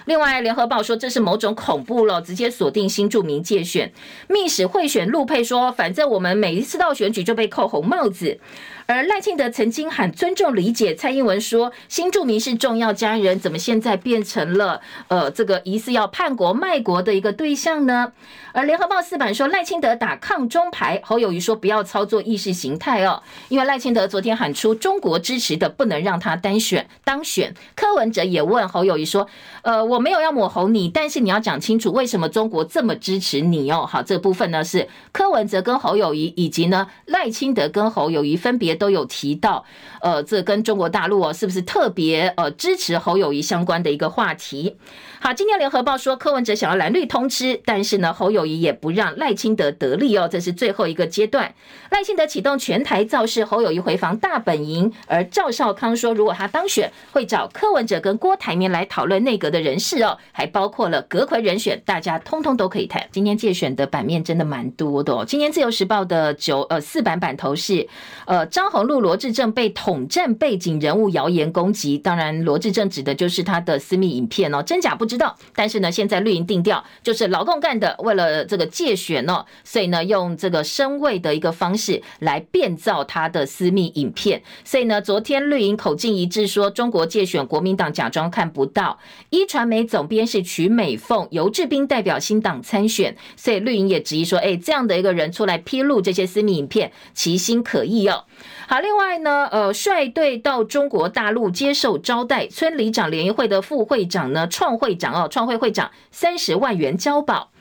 [0.06, 3.92] 另外，联合报说这是某种恐怖了，直接锁定新住民介选。
[4.30, 8.40] 密使会选陆配说，反正我们每一次到选举就被扣红帽子。
[8.86, 18.12] 而赖清德曾经喊尊重理解，蔡英文说新住民是重要家人，怎么现在变成了呃这个疑似要叛国卖国的一个对象呢？
[18.52, 27.56] 而联合报四版说赖清德打抗中牌，侯友谊说不要操作意识形态哦，因为赖清德昨天喊出中国支持的不能让他单选当选。
[27.76, 29.28] 柯文哲也问侯友谊说，
[29.64, 33.88] 呃，我没有要抹红你，但是你要讲清楚为什么中国这么支持你哦。
[33.90, 39.64] 好，这部分呢是柯文哲跟侯友谊以及呢赖清德跟侯友谊分别都有提到，
[40.02, 44.78] 呃，这跟中国大陆哦是不是特别呃支持侯友谊相关的一个话题。
[45.20, 51.54] 好，今天联合报说柯文哲想要蓝绿通吃，但是呢侯友谊也不让赖清德得利哦，这是最后一个阶段。
[51.92, 63.08] 赖清德启动全台造势，侯友谊回防大本营，而赵少康说如果他当选，会找柯文哲跟郭台铭来讨论内阁的人事哦，还包括了阁揆人选，大家通通都可以谈。
[63.12, 65.24] 今天借选的版面真的蛮多的哦。
[65.26, 67.88] 今天自由时报的九呃四版版头是
[68.26, 84.42] 呃赵张宏陆罗志政被统战背景人物谣言攻击，当然罗志政指的就是他的私密影片哦，真假不知道，但是呢，现在绿营定调就是老共干的，为了这个借选哦，所以呢，用这个声位的一个方式来变造他的私密影片。
[84.64, 88.98] 所以呢，昨天绿营口径一致说，中国借选，国民党假装看不到。
[89.30, 98.24] 一传媒总编是曲美凤，游志斌代表新党参选，所以绿营也质疑说，哎，这样的一个人出来披露这些私密影片，其心可疑哦。
[98.68, 107.52] 好，另外呢，呃，率队到中国大陆接受招待，村里长联谊会的副会长呢，创会长哦，创会会长三十万元交保。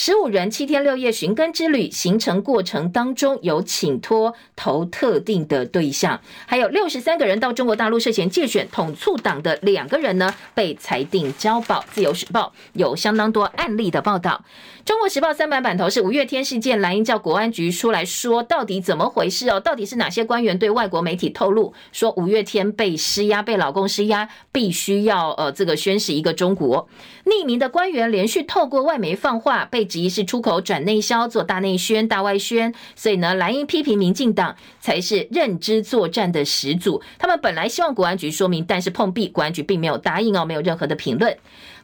[0.00, 11.84] 十五人七天六夜寻根之旅，行程过程当中有请托投特定的对象，还有六十三个人到中国大陆涉嫌借选统促党的两个人呢，被裁定交保。
[11.90, 14.44] 自由时报有相当多案例的报道。
[14.84, 19.58] 中国时报三版版头是五月天事件，蓝营叫国安局出来说到底怎么回事哦？
[19.58, 26.88] 到底是哪些官员对外国媒体透露说五月天被施压，被老公施压，必须要呃这个宣示一个中国？
[27.28, 32.74] 匿名的官员连续透过外媒放话，被质疑是出口转内销，做大内宣、大外宣。
[32.96, 37.02] 所以呢，蓝营批评民进党才是认知作战的始祖。
[37.18, 41.36] 他们本来希望国安局说明，但是碰壁，国安局并没有答应哦，没有任何的评论。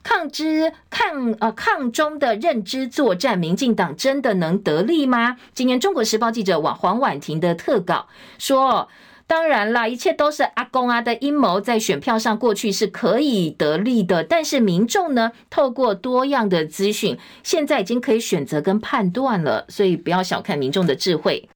[0.03, 5.36] 抗之抗呃抗中的认知作战，民进党真的能得利吗？
[5.53, 8.88] 今年中国时报记者黄黄婉婷的特稿说。
[9.26, 21.48] 当然啦，一切都是阿公啊的阴谋，在选票上过去是可以得利的，但是民众呢，透过多样的资讯，现在已经可以选择跟判断了，所以不要小看民众的智慧。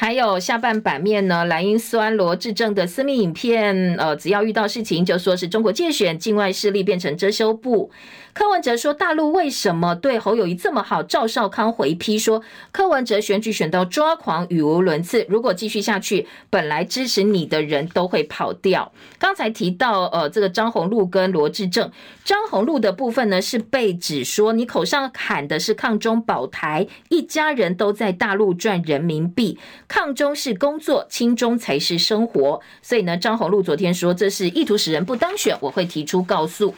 [0.00, 7.90] 还有下半版面呢，蓝营酸罗致政的私密影片，呃，只要遇到事情就说是中国介选，境外势力变成遮羞布。
[8.32, 12.40] 柯文哲说：“大陆为什么对侯友宜这么好？”赵少康回批说
[12.70, 15.26] ：“柯文哲选举选到抓狂，语无伦次。
[15.28, 21.90] 如果继续下去，本来支持你的人都会跑掉。”刚才提到，呃，这个张宏陆跟罗致政，
[22.24, 29.58] 张宏陆的部分呢是被指说你口上喊的是抗中保台，一家人都在大陆赚人民币，
[29.88, 32.60] 抗中是工作，亲中才是生活。
[32.82, 36.74] 所以呢，张宏禄昨天说这是意图使人不当选，我会提出告诉。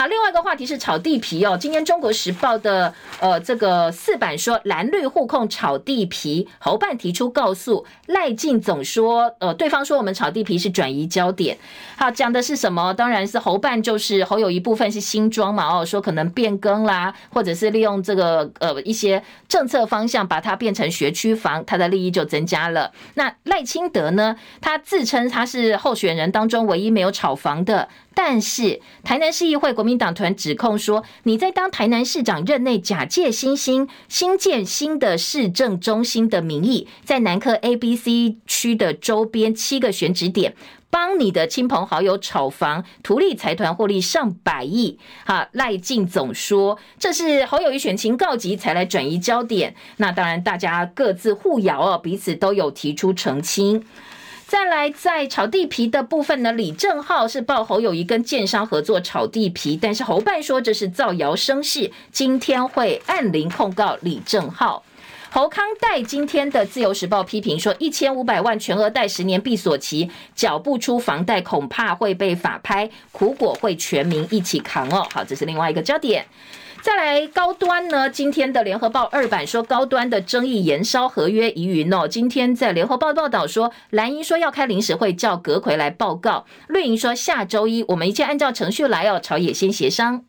[0.00, 1.58] 好，另外一个话题是炒地皮哦。
[1.60, 11.58] 今天《中国时报》的呃这个四版说蓝绿互控炒地皮，侯办提出告诉赖进总说，呃对方说我们炒地皮是转移焦点。
[11.96, 12.94] 好，讲的是什么？
[12.94, 22.92] 当然是侯办就是侯有一部分是新庄嘛哦，说可能变更啦，或者是利用这个呃一些政策方向把它变成学区房，他的利益就增加了。
[23.14, 24.36] 那赖清德呢？
[24.60, 27.88] 他自称他是候选人当中唯一没有炒房的。
[28.20, 40.56] 但是台南市议会国民党团指控说，你在当台南市长任内假借新兴新建新的市政中心的名义，在南科 A、B、C 区的周边七个选址点，
[40.90, 44.98] 帮你的亲朋好友炒房，图利财团获利上百亿。
[45.24, 49.76] 哈，赖进总说这是侯友宜选情告急才来转移焦点。
[49.98, 53.84] 那当然，大家各自互咬哦，彼此都有提出澄清。
[54.48, 64.82] 再来，在炒地皮的部分呢，李正浩是报侯友宜跟建商合作炒地皮，但是侯办说这是造谣生事，今天会按铃控告李正浩。
[65.30, 75.06] 侯康代今天的自由时报批评说，一千五百万全额贷十年闭锁期，缴不出房贷恐怕会被法拍，苦果会全民一起扛哦。
[75.12, 76.24] 好，这是另外一个焦点。
[76.80, 78.08] 再来高端呢？
[78.08, 82.06] 今天的联合报二版说高端的争议延烧合约疑云哦。
[82.06, 90.27] 今天在联合报报道说，蓝营说要开临时会叫阁奎来报告，绿营说下周一我们一切按照程序来哦，朝野先协商。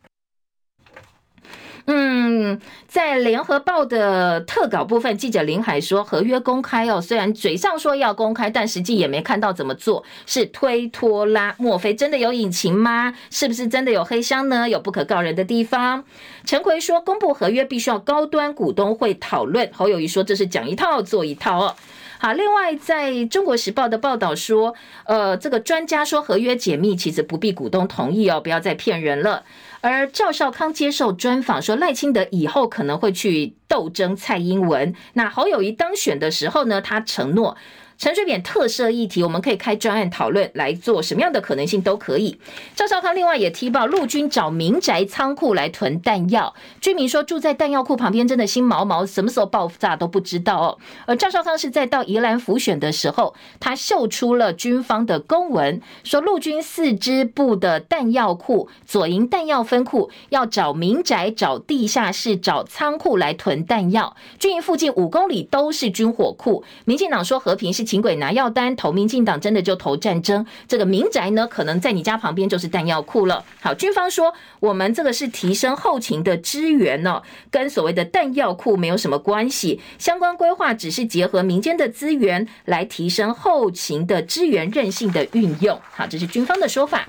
[1.86, 11.54] 嗯，在联合报的特稿部分，记者林海说合约公开哦，虽然嘴上说要公开，但实际也没看到怎么做，是推拖拉。
[11.58, 13.14] 莫非真的有隐情吗？
[13.30, 14.68] 是不是真的有黑箱呢？
[14.68, 16.04] 有不可告人的地方？
[16.44, 21.76] 陈奎说公布合约必须要高端股东会讨论，侯友宜说这是讲一套做一套哦。
[22.18, 24.74] 好，另外在中国时报的报道说，
[25.06, 29.42] 呃，这个专家说合约解密其实不必股东同意哦，不要再骗人了。
[29.80, 34.94] 而赵少康接受专访说，赖清德以后可能会去斗争蔡英文。
[35.14, 37.56] 那侯友谊当选的时候呢，他承诺。
[38.00, 42.40] 陈水扁特赦议题，我们可以开专案讨论来做什么样的可能性都可以。
[42.74, 50.78] 赵少康另外也踢爆陆军找民宅仓库来囤弹药，居民说住在弹药库旁边真的心毛毛，什么时候爆炸都不知道哦。
[51.04, 66.64] 而赵少康是在到宜兰辅选的时候，他秀出了军方的公文，说陆军四支部的弹药库、左营弹药分库要找民宅、找地下室、找仓库来囤弹药，军营附近五公里都是军火库。
[66.86, 67.89] 民进党说和平是。
[67.90, 70.46] 请鬼拿药单，投民进党真的就投战争。
[70.68, 73.44] 这个民宅呢，可能在你家旁边就是弹药库了。
[73.60, 77.20] 好，军方说我们这个是提升后勤的支援呢，
[77.50, 79.80] 跟所谓的弹药库没有什么关系。
[79.98, 85.76] 相关规划只是结合民间的资源来提升后勤的支援韧性的运用。
[85.90, 87.04] 好，这是军方的说法。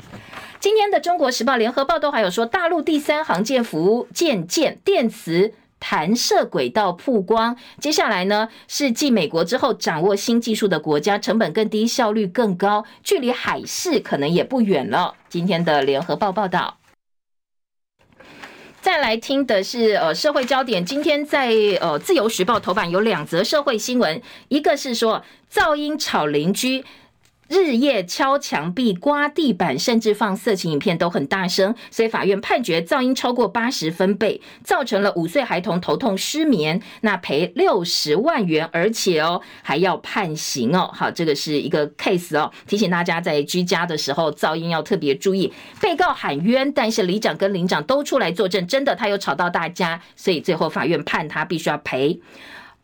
[0.59, 5.53] 今天的《中国时报》、《联合报》都还有说，大陆第三航舰福建舰电磁。
[5.81, 15.15] 弹射轨道曝光，接下来呢是继美国之后掌握新技术的国家，成本更低，效率更高，距离海事可能也不远了。
[15.27, 16.77] 今天的联合报报道，
[18.79, 21.51] 再来听的是呃社会焦点，今天在
[21.81, 26.85] 呃自由时报头版有两则社会新闻，一个是说噪音吵邻居。
[27.51, 40.89] 日夜敲墙壁、刮地板，甚至放色情影片都很大声，所以法院判决噪音超过八十分贝，造成了五岁孩童头痛失眠，那赔六十万元，而且哦还要判刑哦。
[40.93, 45.51] 好，这个是一个 case 哦，提醒大家在居家的时候噪音要特别注意。
[45.81, 52.21] 被告喊冤，但是里长跟邻长都出来作证，真的他有吵到大家，所以最后法院判他必须要赔。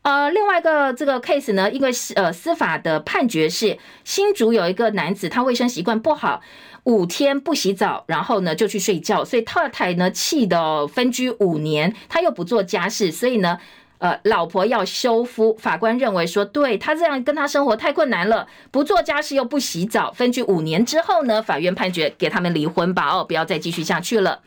[0.08, 6.40] 呃，另外一个这个 case 呢，因为呃司法的判决是新竹有一个男子，他卫生习惯不好，
[6.86, 13.60] 五天不洗澡，然后呢就去睡觉，所以太太呢气的分居五年，他又不做家事，所以呢。
[14.00, 24.40] 呃，老婆要休夫，法官认为说，对他这样跟他生活太困难了，不做家事又不洗澡，分居五年之后呢，法院判决给他们离婚吧，哦，不要再继续下去了。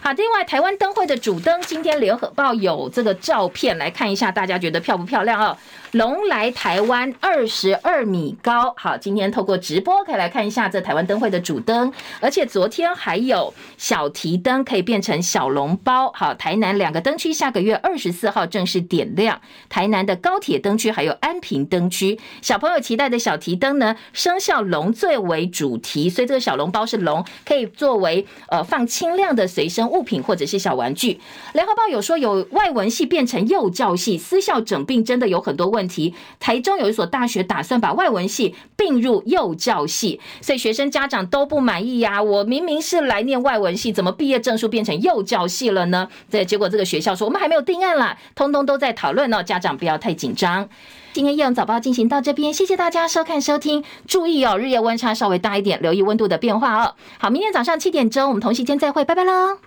[0.00, 5.56] 好，另外台湾灯会的主灯，今天联合报有这个照片来看一下，大家觉得漂不漂亮哦？
[5.94, 31.20] 龙来台湾二十二米高，好，今天透过直播可以来看一下这台湾灯会的主灯，而且昨天还有小提灯可以变成小笼包，好，台南两个灯区下个月二十四号正式点亮，台南的高铁灯区还有安平灯区，小朋友期待的小提灯呢，生肖龙最为主题，所以这个小笼包是龙，可以作为呃放轻量的随身物品或者是小玩具。
[31.52, 35.83] 联合报有说有外文系变成幼教系，私校整并真的有很多问。
[35.84, 42.22] 问题，台中有一所大学打算把外文系并入幼教系，所以学生家长都不满意呀。
[42.22, 46.08] 我明明是来念外文系，怎么毕业证书变成幼教系了呢？
[46.30, 50.66] 这结果这个学校说我们还没有定案啦，通通都在讨论哦，家长不要太紧张。
[51.12, 56.94] 今天《夜用早报》进行到这边，谢谢大家收看收听，注意哦，日夜温差稍微大一点，留意温度的变化哦。
[57.18, 59.64] 好，明天早上七点钟我们同时间再会，拜拜喽。